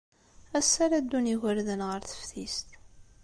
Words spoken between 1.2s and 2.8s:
yigerdan ɣer teftist.